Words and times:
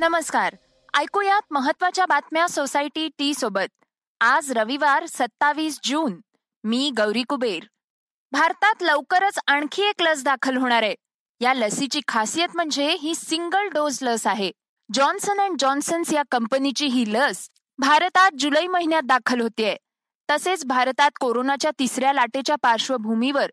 नमस्कार. 0.00 0.54
ऐकूयात 0.94 1.42
महत्त्वाच्या 1.50 2.06
बातम्या 2.06 2.48
सोसायटी 2.48 3.08
टी 3.18 3.34
सोबत. 3.34 3.84
आज 4.20 4.52
रविवार 4.52 5.06
सत्तावीस 5.06 5.80
जून. 5.84 6.20
मी 6.64 6.90
गौरी 6.96 7.22
कुबेर. 7.22 7.62
भारतात 8.32 8.82
लवकरच 8.82 9.38
आणखी 9.46 9.82
एक 9.82 10.02
लस 10.02 10.24
दाखल 10.24 10.56
होणार 10.56 10.82
आहे. 10.82 10.94
या 11.40 11.54
लसीची 11.54 12.00
खासियत 12.08 12.48
म्हणजे 12.54 12.92
ही 12.92 13.14
सिंगल 13.14 13.68
डोस 13.68 13.98
लस 14.02 14.26
आहे. 14.26 14.50
जॉन्सन 14.94 15.40
अँड 15.40 15.56
जॉन्सन्स 15.58 16.12
या 16.12 16.22
कंपनीची 16.30 16.86
ही 16.86 17.04
लस 17.12 17.48
भारतात 17.78 18.30
जुलै 18.38 18.66
महिन्यात 18.66 19.02
दाखल 19.02 19.40
होतीये. 19.40 19.76
तसेच 20.30 20.64
भारतात 20.64 21.10
कोरोनाच्या 21.20 21.70
तिसऱ्या 21.78 22.12
लाटेच्या 22.12 22.56
पार्श्वभूमीवर 22.62 23.50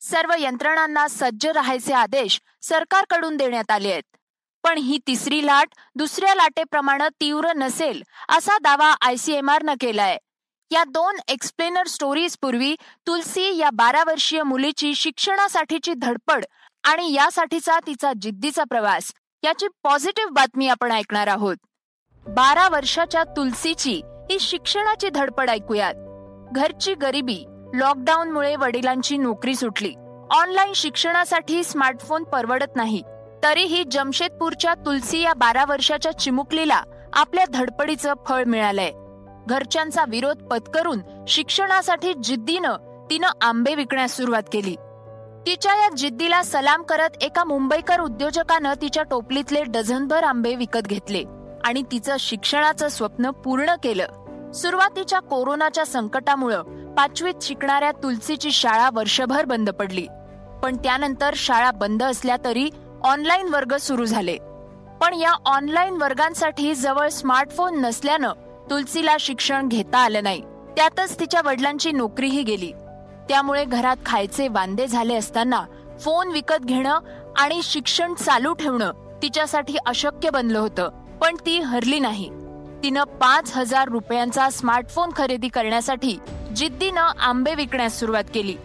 सर्व 0.00 0.34
यंत्रणांना 0.38 1.08
सज्ज 1.08 1.46
राहायचे 1.46 1.92
आदेश 1.92 2.40
सरकारकडून 2.62 3.36
देण्यात 3.36 3.70
आले 3.70 3.92
आहेत. 3.92 4.17
पण 4.62 4.78
ही 4.78 4.98
तिसरी 5.06 5.46
लाट 5.46 5.68
दुसऱ्या 5.94 6.34
लाटेप्रमाणे 6.34 7.08
तीव्र 7.08 7.52
नसेल 7.56 8.02
असा 8.28 8.58
दावा 8.58 8.94
आयसीएमआरनं 9.00 9.74
केलाय. 9.80 10.18
या 10.70 10.84
दोन 10.84 11.16
एक्सप्लेनर 11.28 11.86
स्टोरीज 11.86 12.36
पूर्वी 12.42 12.76
तुलसी 13.06 13.56
या 13.56 13.70
बारा 13.70 14.04
वर्षीय 14.06 14.42
मुलीची 14.42 14.94
शिक्षणासाठीची 14.94 15.94
धडपड 15.94 16.44
आणि 16.84 17.12
यासाठीचा 17.12 17.78
तिचा 17.86 18.12
जिद्दीचा 18.22 18.64
प्रवास 18.64 19.12
याची 19.44 19.66
पॉझिटिव्ह 19.82 20.30
बातमी 20.30 20.68
आपण 20.68 20.92
ऐकणार 20.92 21.26
आहोत. 21.26 21.56
बारा 22.28 22.68
वर्षाच्या 22.68 23.24
तुलसीची 23.24 24.00
ही 24.30 24.40
शिक्षणाची 24.40 25.08
धडपड 25.08 25.50
ऐकूयात. 25.50 25.94
घरची 26.52 26.94
गरिबी 26.94 27.44
लॉकडाऊनमुळे 27.74 28.56
वडिलांची 28.56 29.16
नोकरी 29.16 29.54
सुटली. 29.54 29.94
ऑनलाईन 30.30 30.72
शिक्षणासाठी 30.72 31.64
स्मार्टफोन 31.64 32.24
परवडत 32.24 32.76
नाही. 32.76 33.02
तरीही 33.42 33.84
जमशेदपूरच्या 33.90 34.74
तुलसी 34.74 35.20
या 35.20 35.34
बारा 35.34 35.64
वर्षाच्या 35.68 36.18
चिमुकलीला 36.18 36.82
आपल्या 37.12 37.44
धडपडीचं 37.54 38.14
फळ 38.28 38.44
मिळालंय. 38.44 38.90
घरच्यांचा 39.48 40.04
विरोध 40.08 40.44
पत्करून 40.44 41.00
शिक्षणासाठी 41.28 42.14
जिद्दीनं 42.14 43.06
तिनं 43.10 43.28
आंबे 43.40 43.74
विकण्यास 43.74 44.16
सुरुवात 44.16 44.42
केली. 44.52 44.74
तिच्या 45.46 45.74
या 45.74 45.88
जिद्दीला 45.96 46.42
सलाम 46.42 46.82
करत 46.82 47.10
एका 47.20 47.44
मुंबईकर 47.44 48.00
उद्योजकानं 48.00 48.72
तिच्या 48.82 49.02
टोपलीतले 49.02 49.62
डझनभर 49.64 50.24
आंबे 50.24 50.54
विकत 50.54 50.86
घेतले 50.86 51.24
आणि 51.64 51.82
तिचं 51.92 52.16
शिक्षणाचं 52.20 52.88
स्वप्न 52.88 53.30
पूर्ण 53.30 53.74
केलं. 53.82 54.52
सुरुवातीच्या 54.52 55.20
कोरोनाच्या 55.20 55.86
संकटामुळं 55.86 56.62
पाचवीत 56.94 57.34
शिकणाऱ्या 57.42 57.92
तुलसीची 57.92 58.52
शाळा 58.52 58.90
वर्षभर 58.92 59.44
बंद 59.44 59.70
पडली. 59.70 60.06
पण 60.62 60.76
त्यानंतर 60.76 61.32
शाळा 61.36 61.70
बंद 61.70 62.02
असल्या 62.02 62.36
तरी 62.44 62.70
ऑनलाईन 63.04 63.48
वर्ग 63.48 63.76
सुरू 63.76 64.04
झाले. 64.04 64.36
पण 65.00 65.14
या 65.14 65.32
ऑनलाईन 65.44 65.94
वर्गांसाठी 65.94 66.74
जवळ 66.74 67.08
स्मार्टफोन 67.08 67.80
नसल्यानं 67.80 68.32
तुलसीला 68.70 69.16
शिक्षण 69.20 69.68
घेता 69.68 69.98
आलं 69.98 70.22
नाही. 70.22 70.42
त्यातच 70.76 71.20
तिच्या 71.20 71.40
वडिलांची 71.44 71.92
नोकरीही 71.92 72.42
गेली. 72.42 72.72
त्यामुळे 73.28 73.64
घरात 73.64 73.96
खायचे 74.06 74.48
वांदे 74.48 74.86
झाले 74.86 75.14
असताना 75.14 75.64
फोन 76.00 76.28
विकत 76.28 76.64
घेणं 76.64 76.98
आणि 77.36 77.60
शिक्षण 77.64 78.14
चालू 78.14 78.52
ठेवणं 78.54 78.92
तिच्यासाठी 79.22 79.76
अशक्य 79.86 80.30
बनलं 80.30 80.58
होतं 80.58 80.88
पण 81.18 81.36
ती 81.46 81.60
हरली 81.60 82.00
नाही. 82.00 82.28
तिनं 82.82 83.04
पाच 83.04 83.56
हजार 83.56 83.88
रुपयांचा 83.88 84.50
स्मार्टफोन 84.50 85.10
खरेदी 85.16 85.48
करण्यासाठी 85.48 86.18
जिद्दीनं 86.56 87.00
आंबे 87.00 87.54
विकण्यास 87.54 88.00
सुरुवात 88.00 88.24
केली. 88.34 88.56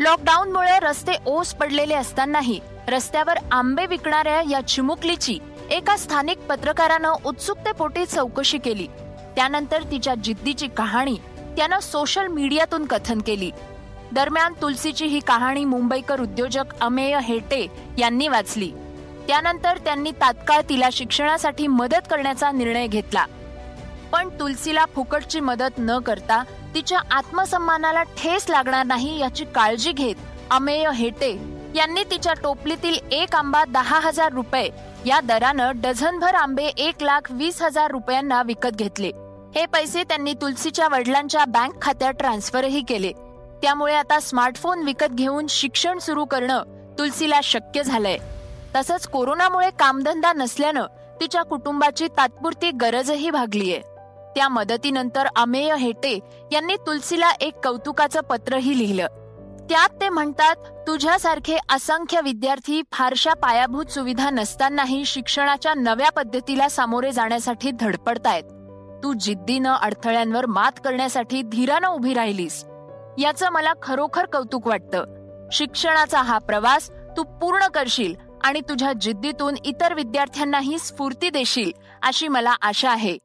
लॉकडाऊनमुळे 0.00 0.78
रस्ते 0.78 1.12
ओस 1.26 1.54
पडलेले 1.54 1.94
असतानाही 1.94 2.60
रस्त्यावर 2.88 3.38
आंबे 3.52 3.86
विकणाऱ्या 3.86 4.42
या 4.50 4.60
चिमुकलीची 4.60 5.38
एका 5.70 5.96
स्थानिक 5.96 6.38
पत्रकारानं 6.38 7.12
उत्सुकतेपोटी 7.24 8.06
चौकशी 8.06 8.58
केली. 8.58 8.86
त्यानंतर 9.36 9.82
तिच्या 9.82 10.14
जिद्दीची 10.14 10.66
कहाणी 10.66 11.16
त्यानं 11.56 11.80
सोशल 11.80 12.26
मीडियातून 12.26 12.86
कथन 12.86 13.20
केली. 13.20 13.50
दरम्यान 14.12 14.52
तुलसीची 14.62 15.06
ही 15.06 15.20
कहाणी 15.20 15.64
मुंबईकर 15.64 16.20
उद्योजक 16.20 16.64
अमेय 16.80 17.18
हेटे 17.22 17.66
यांनी 17.98 18.28
वाचली. 18.28 18.70
त्यानंतर 19.28 19.78
त्यांनी 19.78 20.10
तात्काळ 20.10 20.60
तिला 20.68 20.88
शिक्षणासाठी 20.92 21.66
मदत 21.66 22.08
करण्याचा 22.10 22.50
निर्णय 22.50 22.86
घेतला. 22.86 23.24
पण 24.12 24.28
तुलसीला 24.28 24.84
फुकटची 24.94 25.40
मदत 25.40 25.78
न 25.78 25.98
करता 25.98 26.42
तिच्या 26.74 26.98
आत्मसन्मानाला 27.10 28.02
ठेस 28.02 28.50
लागणार 28.50 28.86
नाही 28.86 29.18
याची 29.18 29.44
काळजी 29.44 29.92
घेत 29.92 30.14
अमेय 30.50 30.90
हेटे 30.90 31.57
यांनी 31.74 32.04
तिच्या 32.04 32.32
टोपलीतील 32.32 32.96
एक 33.12 33.36
आंबा 33.36 33.64
दहा 33.64 34.00
हजार 34.00 34.32
रुपये 34.32 34.70
या 35.06 35.20
दरानं 35.20 35.72
डझनभर 35.74 36.34
आंबे 36.34 36.64
एक 36.64 37.02
लाख 37.02 37.20
वीस 37.30 37.62
हजार 37.62 37.90
रुपयांना 37.90 38.42
विकत 38.42 38.68
घेतले. 38.68 39.10
हे 39.54 39.66
पैसे 39.66 40.04
त्यांनी 40.04 40.34
तुलसीच्या 40.34 40.88
वडिलांच्या 40.88 41.44
बँक 41.44 41.82
खात्यात 41.82 42.14
ट्रान्सफरही 42.14 42.82
केले. 42.82 43.12
त्यामुळे 43.62 43.94
आता 43.94 44.20
स्मार्टफोन 44.20 44.82
विकत 44.82 45.12
घेऊन 45.12 45.46
शिक्षण 45.48 45.98
सुरू 45.98 46.24
करणं 46.24 46.62
तुलसीला 46.98 47.40
शक्य 47.42 47.82
झालंय. 47.82 48.18
तसंच 48.76 49.06
कोरोनामुळे 49.06 49.70
कामधंदा 49.70 50.32
नसल्यानं 50.32 50.86
तिच्या 51.20 51.42
कुटुंबाची 51.42 52.08
तात्पुरती 52.08 52.70
गरजही 52.70 53.30
भागलीये. 53.30 53.80
त्या 54.34 54.48
मदतीनंतर 54.48 55.26
अमेय 55.36 55.74
हेटे 55.74 56.18
यांनी 56.52 56.76
तुलसीला 56.76 57.30
एक 57.30 57.66
कौतुकाचं 57.66 58.20
पत्रही 58.20 58.78
लिहिलं. 58.78 59.06
त्यात 59.68 59.88
ते 60.00 60.08
म्हणतात 60.08 60.56
तुझ्यासारखे 60.86 61.56
असंख्य 61.68 62.20
विद्यार्थी 62.20 62.82
फारशा 62.92 63.34
पायाभूत 63.34 63.86
सुविधा 63.86 64.30
नसतानाही 64.30 65.04
शिक्षणाच्या 65.04 65.74
नव्या 65.74 66.10
पद्धतीला 66.10 66.68
सामोरे 66.68 67.12
जाण्यासाठी 67.12 67.70
धडपडतायत. 67.70 68.44
तू 69.04 69.12
जिद्दीनं 69.12 69.74
अडथळ्यांवर 69.74 70.46
मात 70.46 70.72
करण्यासाठी 70.84 71.42
धीरानं 71.42 71.88
उभी 71.88 72.14
राहिलीस. 72.14 72.64
याचं 73.18 73.50
मला 73.50 73.72
खरोखर 73.82 74.26
कौतुक 74.26 74.66
वाटतं. 74.66 75.04
शिक्षणाचा 75.52 76.22
हा 76.22 76.38
प्रवास 76.38 76.90
तू 76.90 77.22
पूर्ण 77.22 77.66
करशील 77.66 78.14
आणि 78.44 78.60
तुझ्या 78.60 78.92
जिद्दीतून 78.92 79.54
इतर 79.64 79.94
विद्यार्थ्यांनाही 79.94 80.78
स्फूर्ती 80.78 81.30
देशील 81.30 81.72
अशी 82.02 82.28
मला 82.28 82.54
आशा 82.62 82.90
आहे. 82.90 83.18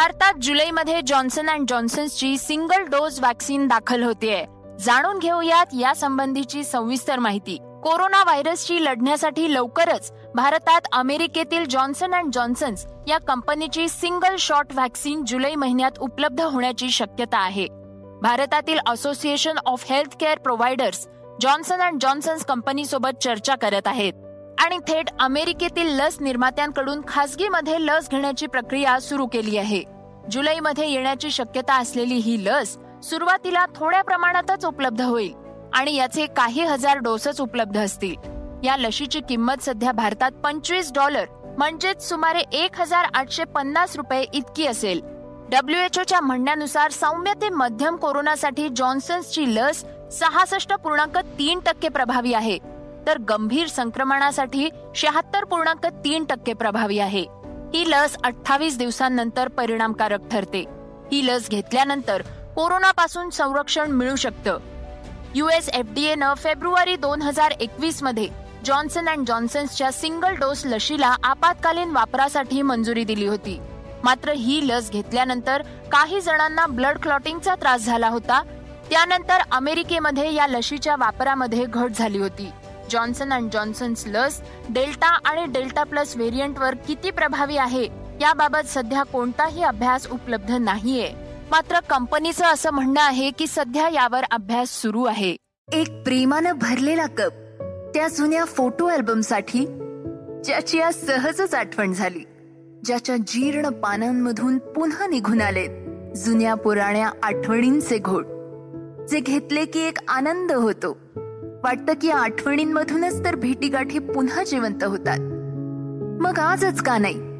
भारतात 0.00 0.34
जुलैमध्ये 0.40 1.00
जॉन्सन 1.06 1.48
अँड 1.50 1.66
जॉन्सन्सची 1.68 2.38
सिंगल 2.38 2.82
डोस 2.82 3.20
वॅक्सिन 3.20 3.66
दाखल 3.66 4.02
होतीये. 4.02 4.44
जाणून 4.80 5.18
घेऊयात 5.18 5.74
या 5.80 5.94
संबंधीची 5.94 6.64
सविस्तर 6.64 7.18
माहिती. 7.18 7.56
कोरोना 7.56 8.22
व्हायरसशी 8.22 8.84
लढण्यासाठी 8.84 9.54
लवकरच 9.54 10.10
भारतात 10.34 10.80
अमेरिकेतील 10.92 11.64
जॉन्सन 11.64 12.14
अँड 12.14 12.32
जॉन्सन्स 12.32 12.86
या 13.08 13.18
कंपनीची 13.18 13.88
सिंगल 13.88 14.36
शॉट 14.38 14.72
व्हॅक्सिन 14.72 15.24
जुलै 15.26 15.54
महिन्यात 15.54 15.98
उपलब्ध 16.00 16.40
होण्याची 16.40 16.90
शक्यता 16.90 17.38
आहे. 17.38 17.66
भारतातील 18.22 18.78
association 18.88 19.58
of 19.66 19.84
health 19.90 20.16
care 20.20 20.38
providers 20.38 21.06
Johnson 21.40 21.80
and 21.80 22.00
Johnsons 22.00 22.44
कंपनीसोबत 22.44 23.22
चर्चा 23.22 23.54
करत 23.54 23.86
आहेत. 23.86 24.12
आणि 24.60 24.78
थेट 24.88 25.08
अमेरिकेतील 25.20 25.88
लस 25.96 26.16
निर्मात्यांकडून 26.20 27.00
खासगीमध्ये 27.08 27.76
लस 27.80 28.08
घेण्याची 28.10 28.46
प्रक्रिया 28.46 28.98
सुरू 29.00 29.26
केली 29.26 29.56
आहे. 29.56 29.82
जुलैमध्ये 30.30 30.88
येण्याची 30.90 31.30
शक्यता 31.30 31.74
असलेली 31.74 32.14
ही 32.14 32.36
लस 32.44 32.76
सुरुवातीला 33.02 33.64
थोड्या 33.76 34.02
प्रमाणातच 34.02 34.64
उपलब्ध 34.64 35.00
होईल 35.02 35.32
आणि 35.74 35.94
याचे 35.94 36.26
काही 36.26 36.60
हजार 36.60 36.98
डोसच 36.98 37.40
उपलब्ध 37.40 37.78
असतील. 37.78 38.14
या 38.64 38.76
लशीची 38.76 39.20
किंमत 39.20 39.62
सध्या 39.62 39.92
भारतात 39.92 40.32
पंचवीस 40.44 40.92
डॉलर 40.92 41.24
म्हणजेच 41.58 42.08
सुमारे 42.08 42.42
एक 42.52 42.80
हजार 42.80 43.06
आठशे 43.14 43.44
पन्नास 43.44 43.96
रुपये 43.96 44.24
इतकी 44.32 44.66
असेल. 44.66 45.00
डब्ल्यूएचओच्या 45.50 46.20
म्हणण्यानुसार 46.20 46.90
सौम्य 46.90 47.32
ते 47.42 47.48
मध्यम 47.48 47.96
कोरोनासाठी 47.96 48.68
जॉन्सन्सची 48.68 49.54
लस 49.54 49.84
सहासष्ट 50.12 50.74
पूर्णांक 50.74 51.18
तीन 51.38 51.60
टक्के 51.60 51.88
प्रभावी 51.88 52.34
आहे. 52.34 52.58
तर 53.06 53.18
गंभीर 53.18 53.66
संक्रमणासाठी 53.66 54.68
शहात्तर 54.94 55.44
पूर्णांक 55.44 55.86
तीन 55.86 56.24
टक्के 56.24 56.52
प्रभावी 56.52 56.98
आहे. 56.98 57.26
ही 57.74 57.90
लस 57.90 58.16
अठ्ठावीस 58.24 58.78
दिवसांनंतर 58.78 59.48
परिणामकारक 59.48 60.20
ठरते. 60.30 60.64
ही 61.12 61.26
लस 61.26 61.50
घेतल्यानंतर 61.50 62.22
कोरोनापासून 62.56 63.30
संरक्षण 63.30 63.90
मिळू 63.90 64.16
शकतं. 64.16 64.58
युएस 65.34 65.68
एफडीएनं 65.68 66.34
फेब्रुवारी 66.34 66.96
दोन 66.96 67.22
हजार 67.22 67.50
एकवीसमध्ये 67.50 68.28
जॉन्सन 68.64 69.08
अँड 69.08 69.26
जॉन्सन्सच्या 69.26 69.92
सिंगल 69.92 70.34
डोस 70.34 70.62
लशीला 70.66 71.16
आपत्कालीन 71.24 71.90
वापरासाठी 71.90 72.62
मंजुरी 72.62 73.04
दिली 73.04 73.26
होती. 73.26 73.60
मात्र 74.04 74.30
ही 74.30 74.68
लस 74.68 74.90
घेतल्यानंतर 74.90 75.62
काही 75.92 76.20
जणांना 76.20 76.66
ब्लड 76.66 76.98
क्लॉटिंगचा 76.98 77.54
त्रास 77.54 77.80
झाला 77.80 78.08
होता. 78.08 78.42
त्यानंतर 78.90 79.38
अमेरिकेमध्ये 79.52 80.34
या 80.34 80.46
लशीच्या 80.46 80.96
वापरामध्ये 80.98 81.64
घट 81.64 81.90
झाली 81.90 82.18
होती. 82.18 82.50
जॉन्सन 82.90 83.32
अँड 83.32 83.50
जॉन्सन्स 83.52 84.04
लस 84.06 84.40
डेल्टा 84.70 85.18
आणि 85.24 85.44
डेल्टा 85.46 85.84
प्लस 85.84 86.16
व्हेरियंटवर 86.16 86.74
किती 86.74 87.10
प्रभावी 87.10 87.56
आहे? 87.56 87.84
याबाबत 88.20 88.66
सध्या 88.66 89.02
कोणताही 89.02 89.62
अभ्यास 89.62 90.06
उपलब्ध 90.10 90.50
नाहीये. 90.50 91.12
मात्र 91.50 91.80
कंपनीचं 91.90 92.44
असं 92.44 92.70
म्हणणं 92.70 93.00
आहे 93.00 93.30
की 93.30 93.46
सध्या 93.46 93.88
यावर 93.88 94.24
अभ्यास 94.30 94.70
सुरू 94.70 95.04
आहे. 95.04 95.36
एक 95.72 96.02
प्रेमानं 96.02 96.52
भरलेला 96.52 97.06
कप 97.06 97.32
त्या 97.94 98.08
जुन्या 98.08 98.44
फोटो 98.44 98.86
अल्बमसाठी 98.86 99.66
ज्याची 100.44 100.80
आज 100.80 100.94
सहजच 100.94 101.54
आठवण 101.54 101.92
झाली. 101.92 102.20
ज्याच्या 102.84 103.16
जीर्ण 103.16 103.68
पानांमधून 103.68 104.58
पुन्हा 104.58 105.06
निघून 105.06 105.40
आलेत 105.40 105.70
जुन्या 106.16 106.54
पुराण्या 106.54 107.10
आठवणींचे 107.22 107.98
घोट 107.98 108.26
जे 109.10 109.20
घेतले 109.20 109.64
की 109.64 109.80
एक 109.80 109.98
आनंद 110.08 110.52
होतो. 110.52 110.98
वाटतं 111.64 111.92
की 112.00 112.10
आठवणींमधूनच 112.10 113.24
तर 113.24 113.36
भेटीगाठी 113.36 113.98
पुन्हा 113.98 114.44
जिवंत 114.44 114.84
होतात. 114.84 115.18
मग 116.22 116.38
आजच 116.38 116.82
का 116.82 116.98
नाही? 116.98 117.30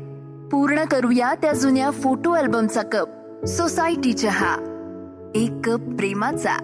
पूर्ण 0.48 0.84
करूया 0.84 1.34
त्या 1.34 1.52
जुन्या 1.52 1.90
फोटो 1.90 2.32
अल्बमचा 2.32 2.82
कप 2.92 3.08
सोसायटी 3.44 4.12
चहा 4.12 4.56
एक 5.34 5.50
कप 5.64 5.80
प्रेमाचा. 5.96 6.56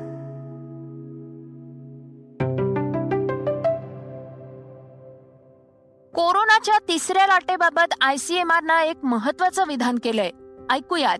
कोरोनाच्या 6.14 6.78
तिसऱ्या 6.78 7.26
लाटेबाबत 7.26 7.94
आयसीएमआरनं 8.00 8.78
एक 8.78 9.04
महत्वाचं 9.04 9.64
विधान 9.68 9.98
केलंय. 10.02 10.30
ऐकूयात. 10.70 11.18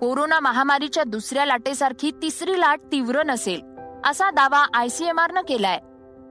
कोरोना 0.00 0.40
महामारीच्या 0.40 1.04
दुसऱ्या 1.04 1.44
लाटेसारखी 1.44 2.10
तिसरी 2.22 2.60
लाट 2.60 2.80
तीव्र 2.92 3.22
नसेल. 3.22 3.73
असा 4.04 4.30
दावा 4.30 4.66
आयसीएमआरनं 4.74 5.40
केलाय. 5.40 5.78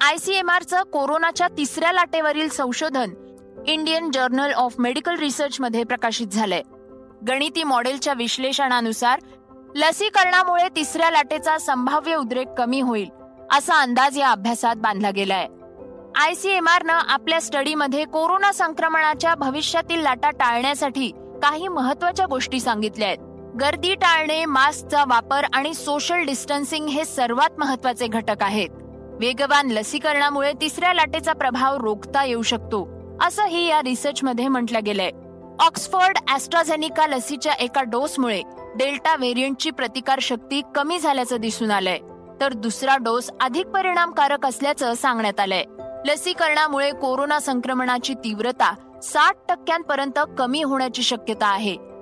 आयसीएमआरचं 0.02 0.84
कोरोनाच्या 0.84 1.48
तिसऱ्या 1.48 1.92
लाटेवरील 1.92 2.50
संशोधन 2.50 3.10
Indian 3.68 4.12
Journal 4.12 4.54
of 4.54 4.76
Medical 4.80 5.16
Research 5.16 5.62
मध्ये 5.62 5.84
प्रकाशित 5.84 6.28
झालंय. 6.28 6.62
गणिती 7.28 7.64
मॉडेलच्या 7.64 8.14
विश्लेषणानुसार 8.14 9.20
लसीकरणामुळे 9.76 10.68
तिसऱ्या 10.76 11.12
लाटेचा 11.12 11.58
संभाव्य 11.58 12.16
उद्रेक 12.16 12.48
कमी 12.58 12.82
होईल 12.82 13.10
असा 13.52 13.82
अंदाज 13.82 14.18
या 14.18 14.32
अभ्यासात 14.32 14.76
बांधला 14.76 15.12
गेलाय. 15.12 15.48
आयसीएमआरनं 16.16 16.94
आपल्या 16.94 17.42
स्टडीमध्ये 17.42 18.06
कोरोना 18.06 18.52
संक्रमणाच्या 18.52 19.36
भविष्यातील 19.36 20.02
लाटा 20.02 20.30
टाळण्यासाठी 20.30 21.12
काही 21.44 21.68
महत्त्वाच्या 21.68 22.26
गोष्टी 22.26 22.60
सांगितल्या 22.60 23.08
आहेत. 23.08 23.33
गर्दी 23.60 23.96
टाळणे 23.96 24.46
मास्कचा 24.46 25.04
वापर 25.08 25.46
आणि 25.54 25.74
सोशल 25.74 26.16
डिस्टन्सिंग 26.16 26.88
हे 26.88 27.06
सर्वात 27.06 27.60
महत्त्वाचे 27.60 28.08
घटक 28.08 28.44
आहेत. 28.44 28.70
वेगवान 29.20 29.72
लसीकरणामुळे 29.72 30.52
तिसऱ्या 30.62 30.94
लाटेचा 30.94 31.34
प्रभाव 31.34 31.78
रोखता 31.78 32.24
येऊ 32.26 32.42
शकतो 32.42 32.88
असंही 33.22 33.66
या 33.68 33.82
रिसर्चमध्ये 33.82 34.48
म्हटलं 34.48 34.80
गेलंय. 34.86 35.10
ऑक्सफर्ड 35.60 36.18
ॲस्ट्राझेनिका 36.28 37.08
लसीच्या 37.08 37.54
एका 37.54 37.82
डोसमुळे 37.82 38.42
डेल्टा 38.76 39.16
व्हेरियंटची 39.16 39.72
प्रतिकार 39.72 40.20
शक्ती 40.22 40.62
कमी 40.76 41.00
झाल्याचं 41.00 41.38
दिसून 41.38 41.72
आलंय. 41.72 42.00
तर 42.42 42.54
दुसरा 42.54 42.98
डोस 42.98 43.30
अधिक 43.42 43.66
परिणामकारक 43.66 44.46
असल्याचं 44.46 44.94
सांगण्यात 44.94 45.40
आलंय. 45.40 45.64
लसीकरणामुळे 46.06 46.92
कोरोना 46.92 47.40
संक्रमणाची 47.40 48.14
तीव्रता 48.14 48.74
साठ 49.04 49.36
टक्क्यांपर्यंत 49.50 50.20
कमी 50.38 50.64
होण्याची 50.64 51.04
शक्यता 51.04 51.48
आहे. 51.48 51.93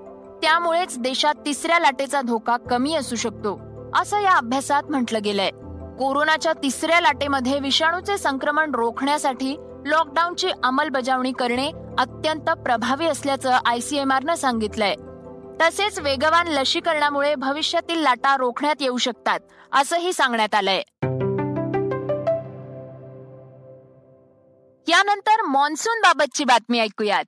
त्यामुळेच 0.42 1.00
देशात 1.00 1.34
तिसऱ्या 1.46 1.80
लाटेचा 1.80 2.22
धोका 2.22 2.58
कमी 2.58 2.96
असू 2.96 3.16
शकतो 3.16 3.60
असं 3.96 4.20
या 4.20 4.38
अभ्यासात 4.38 4.84
म्हटलं 4.90 5.20
गेलंय. 5.24 5.50
कोरोनाच्या 6.00 6.54
तिसऱ्या 6.54 7.02
लाटेमध्ये 7.02 7.60
विषाणूचे 7.60 8.18
संक्रमण 8.18 8.76
रोखण्यासाठी 8.76 9.58
लॉकडाऊनची 9.86 10.48
अंमलबजावणी 10.64 11.32
करणे 11.32 11.72
अत्यंत 11.98 12.50
प्रभावी 12.50 13.08
असल्याचं 13.08 13.58
आयसीएमआरनं 13.66 14.36
सांगितलंय. 14.36 14.96
तसेच 15.62 16.00
वेगवान 16.00 16.48
लशीकरणामुळे 16.48 17.36
भविष्यातील 17.36 18.00
लाटा 18.00 18.38
रोखण्यात 18.38 18.76
येऊ 18.80 18.98
शकतात 18.98 19.40
असंही 19.72 20.14
सांगण्यात 20.14 20.56
आलंय. 20.56 20.82
यानंतर 24.88 25.42
मान्सून 25.42 26.02
बाबतची 26.02 26.44
बातमी 26.44 26.80
ऐकूयात. 26.80 27.24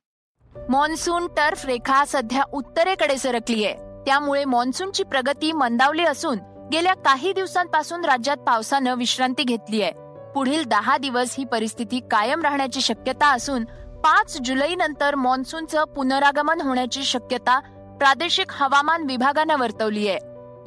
मॉन्सून 0.69 1.27
टर्फ 1.27 1.65
रेखा 1.65 2.03
सध्या 2.07 2.43
उत्तरेकडे 2.53 3.17
सरकलीय. 3.17 3.73
त्यामुळे 4.05 4.45
मॉन्सूनची 4.45 5.03
प्रगती 5.03 5.51
मंदावली 5.51 6.05
असून 6.05 6.39
गेल्या 6.71 6.93
काही 6.93 7.33
दिवसांपासून 7.33 8.05
राज्यात 8.05 8.37
पावसानं 8.37 8.95
विश्रांती 8.95 9.43
घेतली 9.43 9.81
आहे 9.81 9.91
पुढील 10.33 10.63
दहा 10.63 10.97
दिवस 10.97 11.35
ही 11.37 11.45
परिस्थिती 11.45 11.99
कायम 12.11 12.41
राहण्याची 12.41 12.81
शक्यता 12.81 13.31
असून 13.31 13.65
पाच 14.03 14.37
जुलै 14.43 14.75
नंतर 14.75 15.15
मान्सूनचं 15.15 15.83
पुनरागमन 15.83 16.61
होण्याची 16.61 17.03
शक्यता 17.03 17.59
प्रादेशिक 17.99 18.47
हवामान 18.49 19.03
विभागानं 19.03 19.55
वर्तवली 19.55 20.07
आहे 20.07 20.19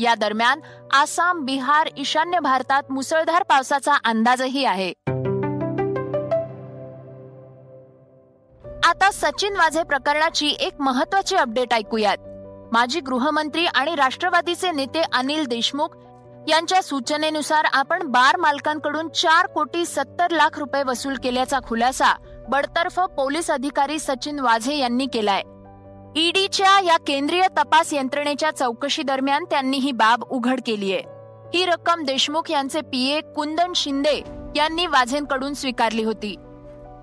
या 0.04 0.14
दरम्यान 0.14 0.60
आसाम 0.92 1.44
बिहार 1.44 1.88
ईशान्य 1.96 2.40
भारतात 2.40 2.82
मुसळधार 2.90 3.42
पावसाचा 3.42 3.94
अंदाजही 4.04 4.64
आहे. 4.64 4.92
आता 8.96 9.10
सचिन 9.12 9.56
वाझे 9.56 9.82
प्रकरणाची 9.82 10.48
एक 10.60 10.80
महत्वाची 10.80 11.36
अपडेट 11.36 11.72
ऐकूयात. 11.74 12.18
माजी 12.72 13.00
गृहमंत्री 13.00 13.64
आणि 13.66 13.94
राष्ट्रवादीचे 13.94 14.70
नेते 14.70 15.02
अनिल 15.12 15.44
देशमुख 15.46 15.96
यांच्या 16.48 16.80
सूचनेनुसार 16.82 17.64
आपण 17.72 18.02
बार 18.02 18.36
मालकांकडून 18.36 19.08
चार 19.08 19.46
कोटी 19.46 19.84
सत्तर 19.86 20.30
लाख 20.30 20.58
रुपये 20.58 20.82
वसूल 20.82 21.14
केल्याचा 21.22 21.58
खुलासा 21.66 22.12
बडतर्फ 22.48 23.00
पोलीस 23.16 23.50
अधिकारी 23.50 23.98
सचिन 23.98 24.40
वाझे 24.40 24.76
यांनी 24.76 25.06
केलाय. 25.06 25.42
ईडीच्या 26.16 26.80
या 26.80 26.96
केंद्रीय 27.06 27.46
तपास 27.58 27.92
यंत्रणेच्या 27.92 28.50
चौकशी 28.50 29.02
दरम्यान 29.02 29.44
त्यांनी 29.44 29.76
ही 29.76 29.92
बाब 29.92 30.24
उघड 30.30 30.60
केलीय 30.66 30.96
ही 31.54 31.64
रक्कम 31.64 32.04
देशमुख 32.04 32.50
यांचे 32.50 32.80
पीए 32.80 33.20
कुंदन 33.36 33.72
शिंदे 33.76 34.20
यांनी 34.56 34.86
वाझेंकडून 34.86 35.54
स्वीकारली 35.54 36.02
होती. 36.02 36.34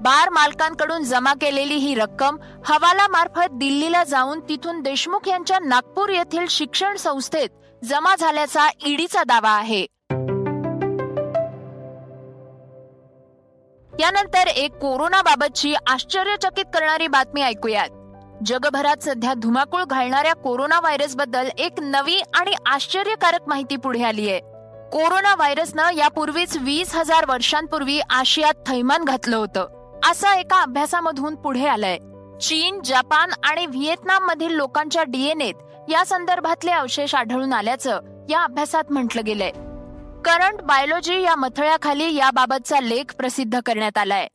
बार 0.04 0.30
मालकांकडून 0.30 1.04
जमा 1.04 1.34
केलेली 1.34 1.74
ही 1.74 1.96
रक्कम 1.96 2.38
हवाला 2.66 3.08
मार्फत 3.08 3.52
दिल्लीला 3.52 4.04
जाऊन 4.04 4.40
तिथून 4.40 4.82
देशमुख 4.82 5.28
यांच्या 5.28 5.60
नागपूर 5.60 6.10
येथील 6.10 6.48
शिक्षण 6.48 6.96
संस्थेत 6.96 7.50
जमा 7.84 8.16
झाल्याचा 8.20 8.70
ईडीचा 8.86 9.24
दावा 9.24 9.50
आहे. 9.50 9.86
यानंतर 14.00 14.48
एक 14.48 14.72
कोरोनाबाबतची 14.72 15.76
आश्चर्यचकित 15.88 16.66
करणारी 16.66 17.08
बातमी 17.08 17.42
ऐकूयात. 17.42 17.90
जगभरात 18.46 19.04
सध्या 19.04 19.34
धुमाकूळ 19.34 19.84
घालणाऱ्या 19.84 20.34
कोरोना 20.34 20.80
व्हायरसबद्दल 20.80 21.50
एक 21.58 21.74
नवी 21.82 22.22
आणि 22.34 22.54
आश्चर्यकारक 22.66 23.48
माहिती 23.48 23.76
पुढे 23.76 24.04
आली 24.04 24.30
आहे. 24.30 24.40
कोरोना 24.90 25.36
व्हायरसनं 25.36 25.94
यापूर्वीच 25.94 26.58
वीस 26.62 26.96
हजार 26.96 27.26
वर्षांपूर्वी 27.30 28.00
आशियात 28.10 28.54
थैमान 28.68 29.04
घातलं 29.04 29.38
होतं. 29.38 29.73
असं 30.10 30.28
एका 30.28 30.62
अभ्यासामधून 30.62 31.36
पुढे 31.36 31.68
आलंय. 31.68 31.98
चीन 32.42 32.82
जपान 32.86 33.30
आणि 33.44 33.66
व्हिएतनाम 33.66 34.24
मधील 34.24 34.52
लोकांच्या 34.52 35.04
डीएनएत 35.04 35.54
या 35.90 36.06
संदर्भातले 36.06 36.72
अवशेष 36.72 37.16
आढळून 37.16 37.54
आल्याचं 37.54 38.00
या 38.30 38.44
अभ्यासात 38.44 38.84
म्हटलं 38.90 39.22
गेलंय. 39.26 39.52
करंट 40.26 40.62
बायोलॉजी 40.62 41.22
या 41.22 41.36
मथळ्याखाली 41.36 42.16
याबाबतचा 42.16 42.80
लेख 42.80 43.16
प्रसिद्ध 43.16 43.60
करण्यात 43.66 43.98
आलाय. 43.98 44.28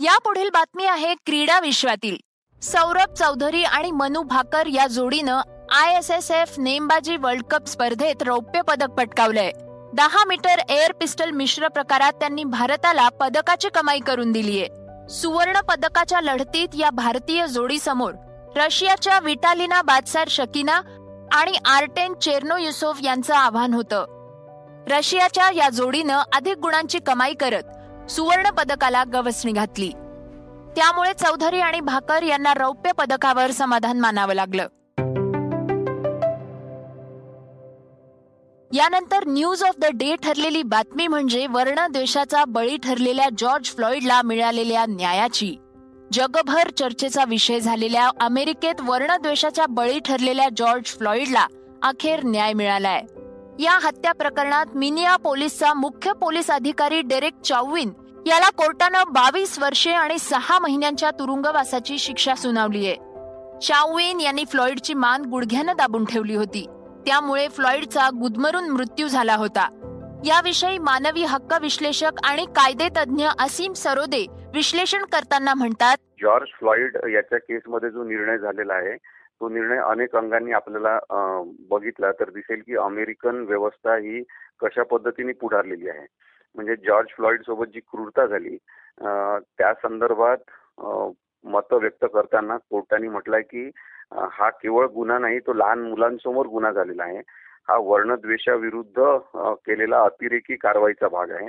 या 0.00 0.18
पुढील 0.18 0.48
बातमी 0.48 0.86
आहे 0.86 1.14
क्रीडा 1.14 1.60
विश्वातील. 1.60 2.16
सौरभ 2.62 3.12
चौधरी 3.12 3.64
आणि 3.64 3.90
मनु 3.90 4.22
भाकर 4.22 4.66
या 4.66 4.86
जोडीनं 4.86 5.40
आय 5.70 5.96
एस 5.96 6.10
एस 6.10 6.30
एफ 6.30 6.54
नेमबाजी 6.58 7.16
वर्ल्ड 7.16 7.42
कप 7.42 7.66
स्पर्धेत 7.66 8.22
रौप्य 8.22 8.60
पदक 8.60 8.90
पटकावलंय. 8.90 9.50
दहा 9.94 10.24
मीटर 10.24 10.58
एअर 10.68 10.92
पिस्टल 10.92 11.30
मिश्र 11.30 11.68
प्रकारात 11.68 12.12
त्यांनी 12.12 12.44
भारताला 12.44 13.08
पदकाची 13.08 13.68
कमाई 13.68 13.98
करून 13.98 14.32
दिलीये. 14.32 14.66
सुवर्ण 15.10 15.60
पदकाच्या 15.60 16.20
लढतीत 16.20 16.68
या 16.74 16.90
भारतीय 16.90 17.46
जोडीसमोर 17.46 18.12
रशियाच्या 18.56 19.18
विटालिना 19.18 19.82
बादसार 19.82 20.28
शकीना 20.30 20.80
आणि 21.32 21.52
आर्टेन 21.64 22.14
चेर्नो 22.14 22.56
युसोफ 22.56 22.98
यांचं 23.02 23.34
आव्हान 23.34 23.74
होतं. 23.74 24.04
रशियाच्या 24.86 25.50
या 25.54 25.68
जोडीनं 25.68 26.22
अधिक 26.34 26.58
गुणांची 26.58 26.98
कमाई 26.98 27.34
करत 27.34 28.10
सुवर्ण 28.10 28.50
पदकाला 28.50 29.04
गवसणी 29.12 29.52
घातली. 29.52 29.90
त्यामुळे 30.76 31.12
चौधरी 31.12 31.60
आणि 31.60 31.80
भाकर 31.80 32.22
यांना 32.22 32.54
रौप्य 32.54 32.92
पदकावर 32.92 33.50
समाधान 33.50 34.00
मानावं 34.00 34.34
लागलं. 34.34 34.66
यानंतर 38.74 39.24
न्यूज 39.26 39.62
ऑफ 39.62 39.74
द 39.78 39.84
डे 39.94 40.16
ठरलेली 40.22 40.62
बातमी 40.62 41.06
म्हणजे 41.06 41.46
वर्णद्वेषाचा 41.50 42.44
बळी 42.44 42.76
ठरलेल्या 42.76 43.28
जॉर्ज 43.38 43.64
फ्लॉइडला 43.64 44.22
मिळालेल्या 44.22 44.84
न्यायाची. 44.88 45.56
जगभर 46.12 46.70
चर्चेचा 46.70 47.24
विषय 47.24 47.60
झालेल्या 47.60 48.10
अमेरिकेत 48.20 48.74
वर्णद्वेषाच्या 48.80 49.66
बळी 49.66 49.98
ठरलेल्या 49.98 50.48
जॉर्ज 50.56 50.84
फ्लॉइडला 50.84 51.46
अखेर 51.82 52.20
न्याय 52.24 52.52
मिळालाय. 52.52 53.02
या 53.58 53.78
हत्या 53.82 54.12
प्रकरणात 54.12 54.66
मिनिया 54.74 55.16
पोलीसचा 55.16 55.74
मुख्य 55.74 56.12
पोलीस 56.12 56.50
अधिकारी 56.50 57.00
डेरेक 57.00 57.40
चाउविन 57.40 57.92
याला 58.26 58.50
कोर्टानं 58.50 59.02
बावीस 59.10 59.58
वर्षे 59.58 59.90
आणि 59.90 60.18
सहा 60.18 60.58
महिन्यांच्या 60.58 61.10
तुरुंगवासाची 61.10 61.98
शिक्षा 61.98 62.34
सुनावलीय. 62.34 62.94
चाउविन 63.62 64.20
यांनी 64.20 64.44
फ्लॉइडची 64.44 64.94
मान 64.94 65.22
गुडघ्यानं 65.22 65.72
दाबून 65.78 66.04
ठेवली 66.04 66.34
होती. 66.34 66.66
त्यामुळे 67.06 67.46
फ्लॉइडचा 67.48 68.08
गुदमरून 68.20 68.70
मृत्यू 68.70 69.08
झाला 69.08 69.34
होता. 69.34 69.68
याविषयी 70.26 70.78
मानवी 70.78 71.24
हक्क 71.24 71.52
विश्लेषक 71.62 72.20
आणि 72.24 72.44
कायदे 72.56 72.88
तज्ञ 72.96 73.26
असीम 73.40 73.72
सरोदे 73.72 74.26
विश्लेषण 74.54 75.04
करताना 75.12 75.54
म्हणतात 75.54 75.96
जॉर्ज 76.20 76.48
फ्लॉइड 76.58 76.96
याच्या 77.12 77.38
केसमध्ये 77.38 77.90
जो 77.90 78.04
निर्णय 78.04 78.38
झालेला 78.38 78.74
आहे 78.74 78.96
तो 79.40 79.48
निर्णय 79.48 79.78
अनेक 79.80 80.16
अंगांनी 80.16 80.52
आपल्याला 80.52 80.98
बघितला 81.70 82.10
तर 82.12 82.30
दिसेल 82.30 82.60
की 82.66 82.76
अमेरिकन 82.76 83.44
व्यवस्था 83.48 83.94
ही 83.96 84.22
कशा 84.62 84.82
पद्धतीने 84.90 85.32
पुढारलेली 85.32 85.88
आहे. 85.88 86.06
म्हणजे 86.54 86.74
जॉर्ज 86.86 87.08
फ्लॉइड 87.16 87.42
सोबत 87.42 87.66
जी 87.74 87.80
क्रूरता 87.80 88.26
झाली 88.26 88.56
त्या 89.58 89.72
संदर्भात 89.74 90.50
मत 91.44 91.72
व्यक्त 91.72 92.04
करताना 92.14 92.56
कोर्टाने 92.70 93.08
म्हटलंय 93.08 93.42
की 93.42 93.70
हा 94.32 94.48
केवळ 94.62 94.86
गुन्हा 94.94 95.18
नाही 95.18 95.38
तो 95.46 95.52
लहान 95.52 95.80
मुलांसमोर 95.82 96.46
गुन्हा 96.46 96.70
झालेला 96.72 97.04
आहे. 97.04 97.18
हा 97.68 97.76
वर्णद्वेषाविरुद्ध 97.82 99.02
केलेला 99.66 100.02
अतिरेकी 100.04 100.56
कारवाईचा 100.56 101.08
भाग 101.08 101.30
आहे. 101.32 101.48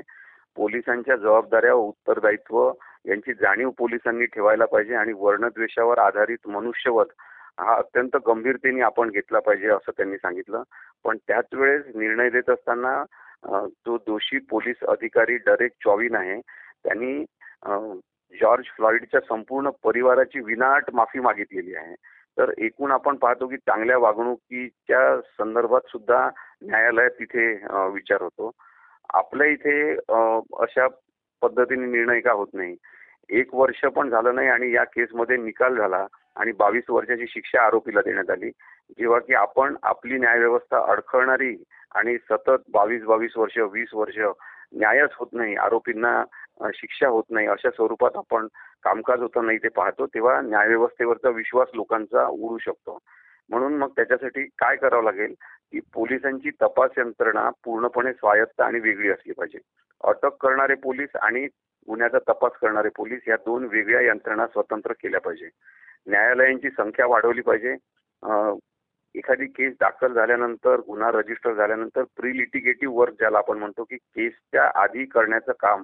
पोलिसांच्या 0.58 1.16
जबाबदाऱ्या 1.16 1.74
व 1.76 1.80
उत्तरदायित्व 1.88 2.72
यांची 3.08 3.34
जाणीव 3.42 3.70
पोलिसांनी 3.78 4.26
ठेवायला 4.34 4.66
पाहिजे 4.66 4.96
आणि 4.96 5.14
वर्णद्वेषावर 5.20 5.98
आधारित 6.00 6.48
मनुष्यवध 6.50 7.08
हा 7.60 7.76
अत्यंत 7.78 8.16
गंभीरतेने 8.28 8.82
आपण 8.82 9.10
घेतला 9.10 9.40
पाहिजे 9.40 9.68
असं 9.70 9.92
त्यांनी 9.98 10.18
सांगितलं. 10.18 10.64
पण 11.06 11.18
त्याच 11.28 11.54
वेळेस 11.54 11.96
निर्णय 11.96 12.30
देत 12.30 12.50
असताना 12.50 13.04
जो 13.86 13.98
दोषी 14.08 14.40
पोलीस 14.50 14.84
अधिकारी 14.90 15.36
डरेक 15.46 15.72
चॉविन 15.86 16.16
आहे. 16.16 16.40
त्यांनी 16.84 17.24
जॉर्ज 18.34 18.66
फ्लॉइडच्या 18.78 19.20
संपूर्ण 19.30 19.70
परिवाराची 19.84 20.40
विनाट 20.46 20.92
माफी 20.94 21.20
मागितलेली 21.20 21.76
आहे. 21.76 21.96
तर 22.38 22.52
एकूण 22.58 22.92
आपण 22.92 23.16
पाहतो 23.18 23.48
की 23.48 23.58
चांगल्या 23.58 23.98
वागणुकीच्या 23.98 25.20
संदर्भात 25.40 25.88
सुद्धा 25.92 26.30
न्यायालयात 26.64 27.10
तिथे 27.20 27.48
विचार 27.94 28.22
होतो. 28.22 28.52
आपल्या 29.14 29.48
इथे 29.48 29.92
अशा 30.64 30.88
पद्धतीने 31.42 31.86
निर्णय 31.86 32.20
का 32.20 32.32
होत 32.32 32.48
नाही? 32.54 32.76
एक 33.30 33.54
वर्ष 33.56 33.84
पण 33.96 34.10
झालं 34.10 34.36
नाही 34.36 34.48
आणि 34.48 34.72
या 34.74 34.84
केसमध्ये 34.84 35.38
निकाल 35.38 35.76
झाला 35.76 36.06
आणि 36.36 36.52
बावीस 36.60 36.90
वर्षाची 36.90 37.26
शिक्षा 37.30 37.62
आरोपीला 37.66 38.02
देण्यात 38.06 38.30
आली. 38.30 38.50
जेव्हा 39.00 39.20
की 39.20 39.34
आपण 39.34 39.76
आपली 39.84 40.18
न्यायव्यवस्था 40.20 40.84
अडखळणारी 40.92 41.56
आणि 41.96 42.18
सतत 42.30 42.70
बावीस 42.74 43.04
बावीस 43.04 43.38
वर्ष 43.38 43.58
वीस 43.74 43.94
वर्ष 43.94 44.18
न्यायच 44.74 45.10
होत 45.14 45.28
नाही 45.34 45.56
आरोपींना 45.56 46.24
शिक्षा 46.76 47.08
होत 47.08 47.24
नाही 47.30 47.48
अशा 47.48 47.70
स्वरूपात 47.70 48.18
आपण 48.18 48.48
कामकाज 48.84 49.22
होतं 49.22 49.46
नाही 49.46 49.58
ते 49.58 49.68
पाहतो 49.68 50.06
तेव्हा 50.06 50.40
न्यायव्यवस्थेवरचा 50.42 51.30
विश्वास 51.30 51.68
लोकांचा 51.74 52.26
उडू 52.28 52.58
शकतो. 52.58 52.98
म्हणून 53.50 53.74
मग 53.78 53.90
त्याच्यासाठी 53.96 54.46
काय 54.60 54.76
करावं 54.76 55.04
लागेल 55.04 55.34
की 55.72 55.80
पोलिसांची 55.94 56.50
तपास 56.62 56.98
यंत्रणा 56.98 57.50
पूर्णपणे 57.64 58.14
स्वायत्त 58.14 58.62
आणि 58.62 58.80
वेगळी 58.80 59.10
असली 59.10 59.34
पाहिजे. 59.34 59.60
अटक 60.04 60.36
करणारे 60.42 60.76
पोलीस 60.76 61.16
आणि 61.22 61.46
गुन्ह्याचा 61.88 62.20
तपास 62.30 62.52
करणारे 62.62 62.90
पोलीस 62.96 63.28
या 63.28 63.36
दोन 63.36 63.66
वेगळ्या 63.72 64.02
यंत्रणा 64.02 64.48
स्वतंत्र 64.48 64.94
केल्या 64.94 65.20
पाहिजे. 65.22 65.50
न्यायालयांची 66.08 66.70
संख्या 66.70 67.06
वाढवली 67.08 67.42
पाहिजे. 67.42 67.76
एखादी 69.16 69.46
केस 69.48 69.74
दाखल 69.80 70.14
झाल्यानंतर 70.14 70.80
गुन्हा 70.88 71.10
रजिस्टर 71.12 71.54
झाल्यानंतर 71.54 72.04
प्री 72.18 72.38
लिटिगेटिव्ह 72.38 72.96
वर्क 72.96 73.14
ज्याला 73.20 73.38
आपण 73.38 73.58
म्हणतो 73.58 73.84
की 73.84 73.98
केसच्या 73.98 74.70
आधी 74.82 75.06
करण्याचं 75.06 75.52
काम 75.60 75.84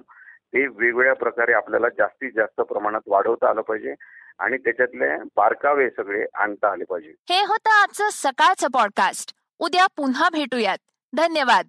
ते 0.54 0.66
वेगवेगळ्या 0.66 1.14
प्रकारे 1.14 1.52
आपल्याला 1.52 1.88
जास्तीत 1.88 2.30
जास्त 2.36 2.60
प्रमाणात 2.60 3.00
वाढवता 3.06 3.50
आलं 3.50 3.60
पाहिजे 3.60 3.94
आणि 4.38 4.56
त्याच्यातले 4.56 5.16
बारकावे 5.16 5.90
सगळे 5.90 6.26
आणता 6.34 6.72
आले 6.72 6.84
पाहिजे. 6.84 7.14
हे 7.28 7.44
होतं 7.44 7.82
आजचं 7.82 8.08
सकाळचं 8.12 8.68
पॉडकास्ट 8.68 9.32
उद्या 9.58 9.86
पुन्हा 9.86 10.28
भेटूयात. 10.30 10.78
धन्यवाद. 11.16 11.66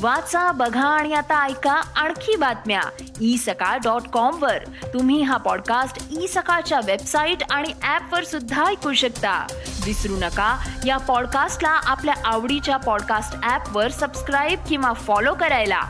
वाचा 0.00 0.52
बघा 0.52 0.86
आणि 0.88 1.14
आता 1.14 1.46
ऐका 1.46 1.72
आणखी 1.72 2.36
बातम्या. 2.36 2.80
ई 3.20 3.36
सकाळ 3.36 3.78
डॉट 3.78 4.08
कॉम 4.12 4.42
वर. 4.42 4.58
तुम्ही 4.94 5.22
हा 5.22 5.36
पॉडकास्ट 5.36 6.08
ई 6.20 6.26
सकाळच्या 6.26 6.80
वेबसाईट 6.86 7.38
आणि 7.50 7.72
ऍप 7.82 8.14
वर 8.14 8.24
सुद्धा 8.24 8.66
ऐकू 8.66 8.92
शकता. 8.92 9.46
विसरू 9.86 10.16
नका 10.16 10.68
या 10.86 10.96
पॉडकास्टला 10.96 11.80
आपल्या 11.84 12.14
आवडीच्या 12.24 12.76
पॉडकास्ट 12.76 13.50
ऍप 13.50 13.76
वर 13.76 13.88
सबस्क्राईब 13.88 14.58
किंवा 14.68 14.92
फॉलो 14.92 15.34
करायला. 15.34 15.82